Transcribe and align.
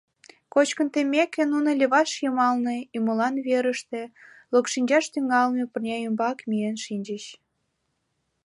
Кочкын 0.53 0.87
теммеке 0.93 1.43
нуно 1.53 1.69
леваш 1.79 2.09
йымалне, 2.23 2.75
ӱмылан 2.97 3.35
верыште, 3.45 4.01
локшинчаш 4.53 5.05
тӱҥалме 5.13 5.63
пырня 5.71 5.97
ӱмбак 6.07 6.37
миен 6.49 6.77
шинчыч. 6.85 7.23